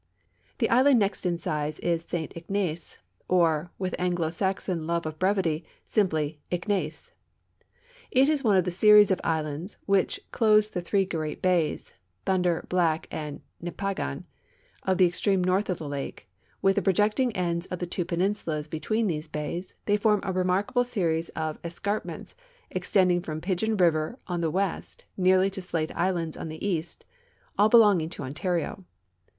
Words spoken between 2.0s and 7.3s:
St Ignace, or, with Anglo Saxon love of brevit}^ simply Ignace.